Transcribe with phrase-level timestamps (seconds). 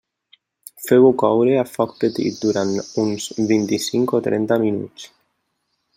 [0.85, 2.73] Feu-ho coure a foc petit, durant
[3.05, 5.11] uns vint-i-cinc o trenta minuts.